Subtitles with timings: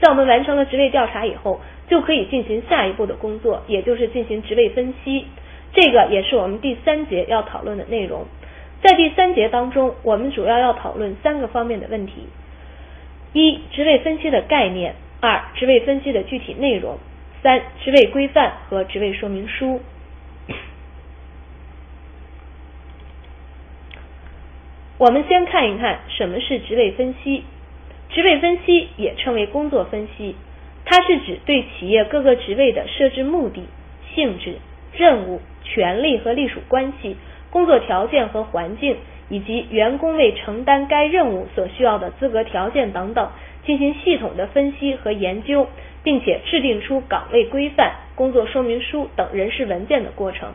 [0.00, 5.26] 在我们完成了职位调查以后，就可以进行下一步的工作，也就是进行职位分析。
[5.72, 8.24] 这个也是我们第三节要讨论的内容。
[8.82, 12.26] 在第三节当中，我们主要要讨论三个方面的问题：
[13.32, 16.96] 一、职位分析的概念；二、职位分析的具体内容；
[17.42, 19.80] 三、职位规范和职位说明书。
[24.98, 27.44] 我们先看一看什么是职位分析。
[28.16, 30.36] 职位分析也称为工作分析，
[30.86, 33.66] 它是指对企业各个职位的设置目的、
[34.14, 34.56] 性质、
[34.94, 37.18] 任务、权利和隶属关系、
[37.50, 38.96] 工作条件和环境，
[39.28, 43.28] 以及员工为承担该任务所需要的资格条件等等，
[43.66, 45.68] 进行系统的分析和研究，
[46.02, 50.54] 并且制定出岗位规范、工作说明书等人事文件的过程。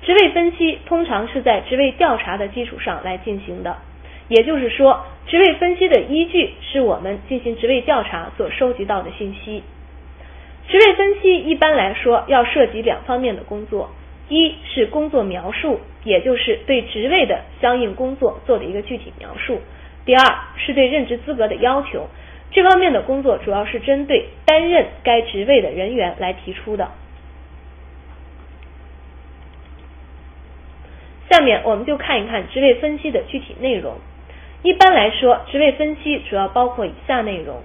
[0.00, 3.76] 职位分析通常是在职位调查的基础上来进行的，
[4.28, 9.62] 也就是说，职位分析的依据是我们进行职位调查所收集到的信息。
[10.68, 13.90] 职位分析一般来说要涉及两方面的工作，
[14.28, 19.56] 一是工作描述，也就是对职位的相应工作做的一个具体描述；
[20.06, 20.24] 第二
[20.56, 22.08] 是对任职资格的要求，
[22.52, 26.90] 这方面的工作主要是针对担任该职位的人员来提出的。
[31.30, 33.96] 下面我们就看一看职位分析的具体内容。
[34.62, 37.62] 一般来说，职位分析主要包括以下内容：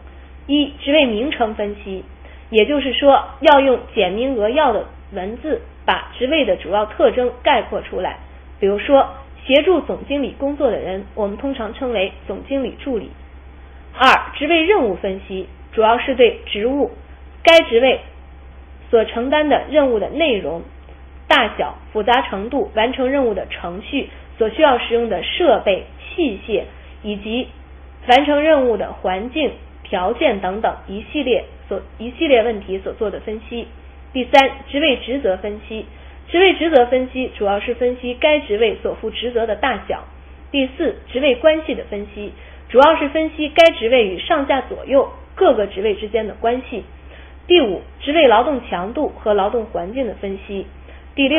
[0.47, 2.03] 一、职位名称分析，
[2.49, 8.17] 也就是说要用简明扼要的文字把职位的主要特征概括出来。
[8.59, 9.09] 比如说，
[9.45, 13.11] 协助总经理工作的人，我们通常称为总经理助理。
[13.97, 16.91] 二、职位任务分析，主要是对职务、
[17.43, 17.99] 该职位
[18.89, 20.63] 所承担的任务的内容。
[21.27, 26.63] 大小、复杂程度、完成任务的程序、所需要使用的设备、器械，
[27.03, 27.47] 以及
[28.07, 29.51] 完成任务的环境
[29.83, 33.67] 条件等等一系列所一系列问题所做的分析。
[34.13, 35.85] 第三，职位职责分析，
[36.29, 40.05] 职位职责分析主要是分析该职位所负职责的大小。
[40.49, 42.31] 第四，职位关系的分析，
[42.69, 46.85] 主要是分析该职位与上下左右各个职位之间的关系。
[47.47, 50.65] 第五，职位劳动强度和劳动环境的分析。
[51.15, 51.37] 第六，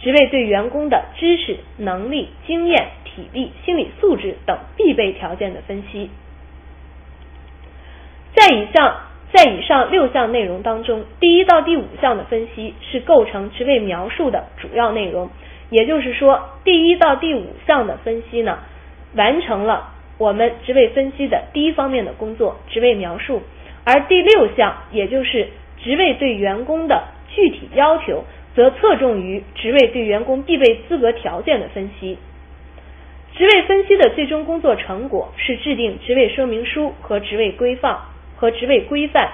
[0.00, 6.08] 职位对员工的知识、能力、经验、体力、心理素质等必备条件的分析。
[8.32, 9.00] 在以上
[9.32, 15.30] 在以上六项内容当中，第一到第五项的分析是构成职位描述的主要内容。
[15.70, 18.60] 也就是说，第一到第五项的分析呢，
[19.16, 23.42] 完成了我们职位分析的第一方面的工作——职位描述。
[23.84, 25.48] 而第六项，也就是
[25.82, 28.22] 职位对员工的具体要求。
[28.54, 32.18] 则侧重于职位对员工必备资格条件的分析。
[33.38, 37.96] 职位分析的最终工作成果是制定职位说明书和职位规范
[38.34, 39.30] 和职位规范，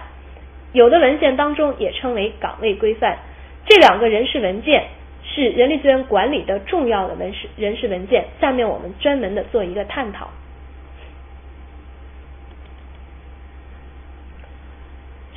[0.74, 3.18] 有的文献当中也称为岗位规范。
[3.64, 4.88] 这两个人事文件
[5.24, 8.26] 是人力资源管理的重要的文事人事文件。
[8.42, 10.28] 下面我们专门的做一个探讨。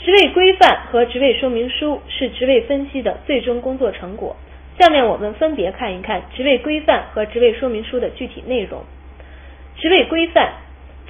[0.04, 4.36] 职位规范和职位说明书是职位分析的最终工作成果。
[4.80, 8.84] 下面我们分别看一看职位规范和职位说明书的具体内容。
[9.78, 10.54] 职位规范，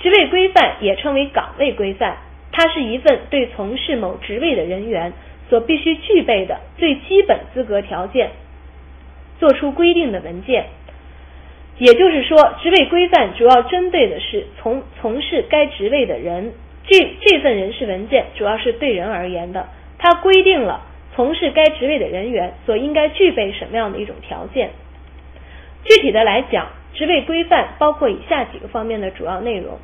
[0.02, 2.18] 职位规范也称为岗位规范，
[2.52, 5.14] 它是一份对从事某职位的人员
[5.50, 8.32] 所必须具备的最基本资格条件
[9.40, 10.66] 做出规定的文件。
[11.78, 16.54] 也就是说，职位规范主要针对的是从从事该职位的人。
[16.90, 19.68] 这这份人事文件主要是对人而言的，
[20.00, 20.86] 它规定了
[21.18, 24.70] 从事该职位的人员所应该具备什么样的一种条件。
[25.84, 29.80] 具体的来讲，职位规范包括以下几个方面的主要内容：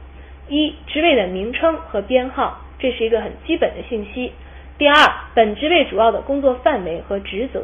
[0.48, 4.32] 一、职位的名称和编号，这是一个很基本的信息；
[4.78, 4.94] 第二，
[5.34, 7.62] 本职位主要的工作范围和职责；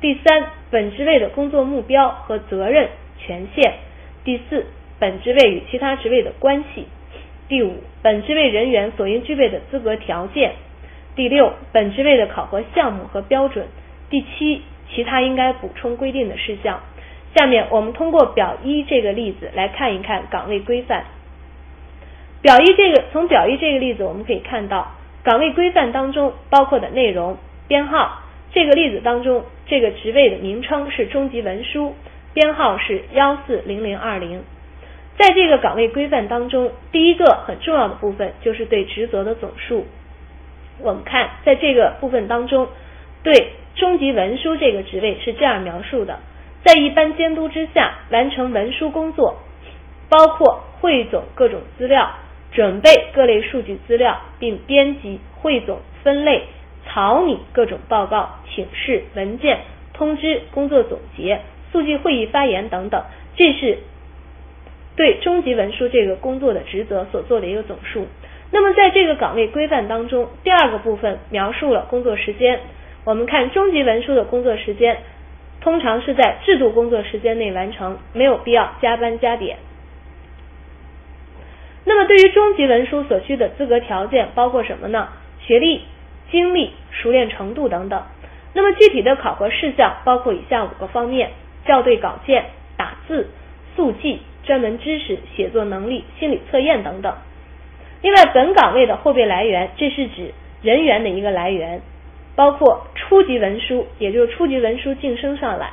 [0.00, 2.88] 第三，本职位的工作目标和责任
[3.18, 3.70] 权限；
[4.24, 4.64] 第四，
[4.98, 6.86] 本职位与其他职位的关系。
[7.48, 10.52] 第五，本职位人员所应具备的资格条件；
[11.16, 13.66] 第六，本职位的考核项目和标准；
[14.10, 14.62] 第七，
[14.92, 16.80] 其他应该补充规定的事项。
[17.36, 21.04] 下面我们通过表一这个例子来看一看岗位规范。
[22.42, 27.38] 表一这个从表一这个例子我们可以看到，岗位规范当中包括的内容
[27.68, 28.20] 编号。
[28.52, 31.94] 这个例子当中，这个职位的名称是中级文书，
[32.34, 34.44] 编号是幺四零零二零。
[35.18, 39.86] 在这个岗位规范当中，第一个很重要的部分就是对职责的总数。
[40.78, 42.68] 我们看，在这个部分当中，
[43.22, 46.18] 对中级文书这个职位是这样描述的：
[46.64, 49.36] 在一般监督之下完成文书工作，
[50.08, 52.10] 包括汇总各种资料、
[52.52, 56.42] 准备各类数据资料，并编辑、汇总、分类、
[56.86, 59.60] 草拟各种报告、请示、文件、
[59.92, 61.40] 通知、工作总结、
[61.72, 63.02] 速记会议发言等等，
[63.36, 63.78] 这是
[64.96, 68.06] 对中级文书这个工作的职责所做的一个总数。
[68.54, 72.60] 那么在这个岗位规范当中，第二个部分描述了工作时间。
[73.02, 74.98] 我们看中级文书的工作时间，
[75.60, 79.56] 通常是在制度工作时间内完成，没有必要加班加点。
[81.84, 85.08] 那么对于中级文书所需的资格条件包括什么呢？
[85.40, 85.82] 学历、
[86.30, 88.04] 经历、熟练程度等等。
[88.52, 91.32] 那么具体的考核事项包括以下五个方面：
[91.66, 92.44] 校对稿件、
[92.76, 93.28] 打字、
[93.74, 97.16] 速记、专门知识、写作能力、心理测验等等。
[98.04, 101.80] 另外，本岗位的后备来源，这是指人员的一个来源，
[102.36, 105.70] 包括初级文书，也就是初级文书晋升上来，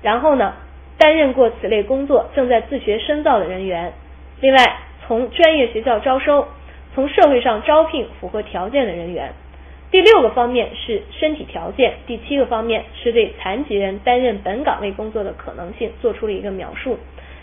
[0.00, 0.54] 然后呢，
[0.96, 3.92] 担任过此类工作，正在自学深造的人员。
[4.40, 6.48] 另外，从专业学校招收，
[6.94, 9.34] 从社会上招聘符合条件的人员。
[9.90, 16.98] 第六个方面是身体条件，第七个方面是对残疾人担任本岗位工作的可能性做出了一个描述。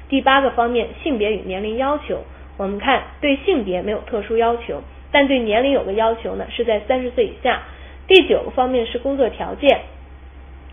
[0.10, 2.24] 第八个方面，性别与年龄要求。
[2.58, 4.82] 我们看，对性别没有特殊要求，
[5.12, 7.64] 但对年龄有个要求呢，是在三十岁以下。
[8.08, 9.82] 第九个方面是工作条件，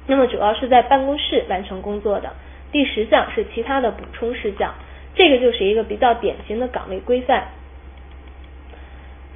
[0.06, 2.32] 那么主要是在办公室完成工作的。
[2.70, 4.74] 第十项是其他的补充事项，
[5.14, 7.48] 这个就是一个比较典型的岗位规范。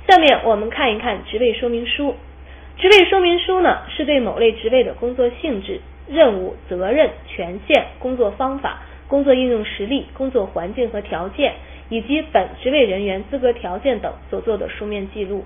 [0.08, 2.14] 下面我们看一看职位说明书。
[2.78, 11.54] 职位说明书呢，是对某类职位的工作性质、任务、责任、权限、工作方法、工作应用实例、工作环境和条件。
[11.88, 15.44] 以及本职位人员资格条件等所做的书面记录，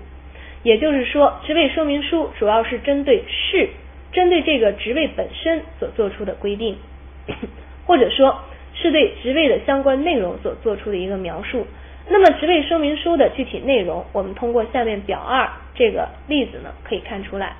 [0.63, 3.69] 也就是说，职位说明书主要是针对是，
[4.11, 6.77] 针对这个职位本身所做出的规定，
[7.85, 8.41] 或者说
[8.73, 11.67] 是对职位的相关内容所做出的一个描述。
[12.09, 17.55] 那么，职位说明书的具体内容，我们通过下面表二这个例子呢，可以看出来。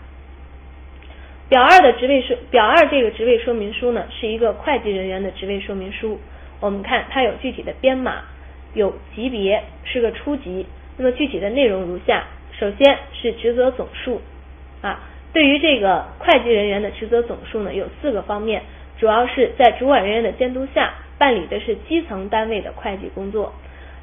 [1.48, 6.19] 表二的职位说，表二这个职位说明书呢，是一个会计人员的职位说明书。
[6.60, 8.24] 我们看它有具体的编码。
[8.74, 10.66] 有级别是个初级，
[10.98, 12.26] 那么具体的内容如下：
[12.58, 14.22] 首先是职责总数
[14.82, 15.00] 啊，
[15.34, 18.64] 对于这个会计人员的职责总数呢，有四个方面，
[18.98, 23.54] 主要是在主管人员的监督下办理的是基层单位的会计工作。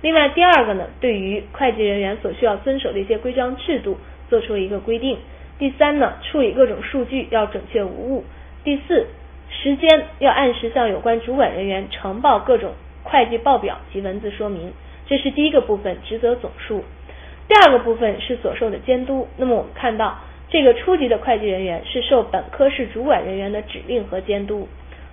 [0.01, 3.99] 另外第二个呢，对于会计人员所需要遵守的一些规章制度
[4.29, 5.19] 做出了一个规定。
[5.59, 8.25] 第三呢，处理各种数据要准确无误。
[8.63, 9.07] 第四，
[9.51, 12.75] 时间要按时向有关主管人员呈报各种。
[13.11, 14.73] 会计报表及文字说明，
[15.07, 16.85] 这是第一个部分职责总数。
[17.49, 19.27] 第二个部分是所受的监督。
[19.39, 20.19] 那么我们看到，
[20.51, 24.69] 这个初级的会计人员是受本科室主管人员的指令和监督。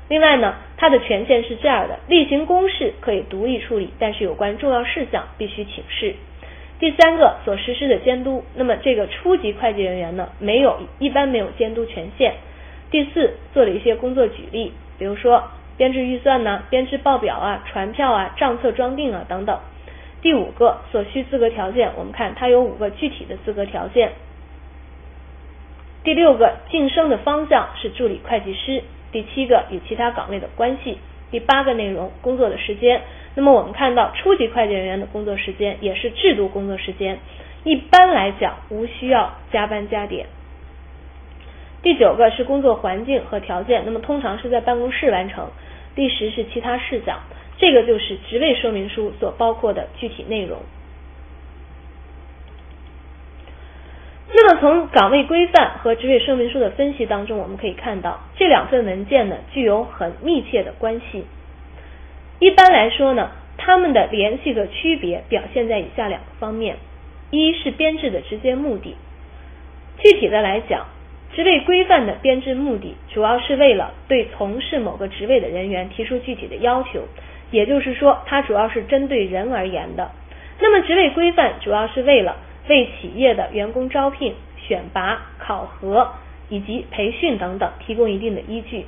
[0.10, 6.16] 另外呢，他的权限是这样的：例行公事可以独立处理，但是有关重要事项必须请示。
[6.78, 12.34] 第三个所实施的监督，那么这个初级会计人员呢，没有一般没有监督权限。
[12.92, 15.44] 第四，做了一些工作举例，比如说。
[15.78, 16.64] 编制预算呢？
[16.70, 19.60] 编制报表啊、传票啊、账册装订啊等等。
[20.22, 24.14] 第五个所需资格条件，我们看它有五个具体的资格条件。
[26.04, 28.84] 第六个晋升的方向是助理会计师。
[29.12, 30.98] 第七个与其他岗位的关系。
[31.32, 33.02] 第八个内容工作的时间。
[33.34, 37.20] 那么我们看到初级会计人员的工作时间也是制度工作时间，
[37.64, 40.28] 一般来讲无需要加班加点。
[41.82, 45.50] 第九个是工作环境和条件，那么通常是在办公室完成。
[45.96, 47.20] 第十是其他事项，
[47.58, 50.60] 这个就是职位说明书所包括的具体内容。
[54.34, 61.26] 那么从岗位规范和职位说明书的分析当中，我们可以看到这两份文件呢具有很密切的关系。
[62.40, 66.76] 一般来说呢，它们的联系和区别表现在以下两个方面：
[67.32, 68.98] 一是编制的直接目的，
[70.04, 70.86] 具体的来讲。
[71.36, 77.02] 职位规范的编制目的，主要是为了对从事某个职位的人员提出具体的要求，
[77.52, 80.12] 也就是说，它主要是针对人而言的。
[80.62, 82.38] 那么，职位规范主要是为了
[82.70, 84.34] 为企业的员工招聘、
[84.66, 86.10] 选拔、考核
[86.48, 88.86] 以及培训等等提供一定的依据，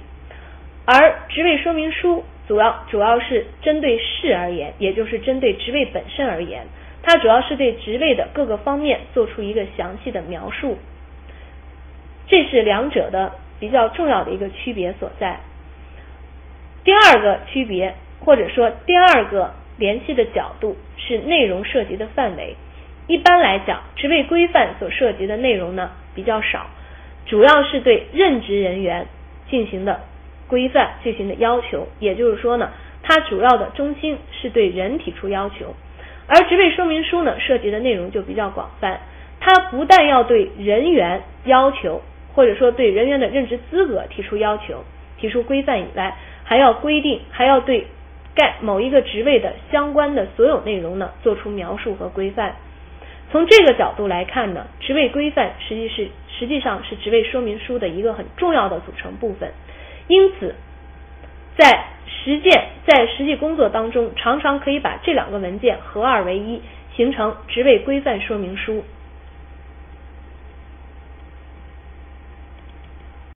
[0.86, 6.66] 而职位说明书主要主要是针对事而言，也就是针对职位本身而言，
[7.04, 10.78] 它主要是对职位的各个方面做出一个详细的描述。
[12.28, 15.40] 这是两者的比较重要的一个区别所在。
[16.84, 22.56] 第二个区别或者说第二个联系的角度是内容涉及的范围。
[23.08, 26.68] 一般来讲，职位规范所涉及的内容呢比较少，
[27.26, 29.08] 主要是对任职人员
[29.50, 30.02] 进行的
[30.48, 31.88] 规范进行的要求。
[32.00, 32.72] 也就是说呢，
[33.04, 35.74] 它主要的中心是对人提出要求，
[36.28, 39.00] 而职位说明书呢，涉及的内容就比较广泛，
[39.40, 42.02] 它不但要对人员要求，
[42.38, 44.84] 或者说对人员的任职资格提出要求、
[45.18, 47.88] 提出规范以外，还要规定，还要对
[48.36, 52.54] 该某一个职位的相关的所有内容呢，做出描述和规范。
[53.32, 59.52] 从这个角度来看呢，职位规范实际是实际上是职位说明书的一个很重要的组成部分。
[60.08, 60.54] 因此，
[61.58, 66.62] 在实践在实际工作当中，常常可以把这两个文件合二为一，
[66.96, 68.84] 形成职位规范说明书。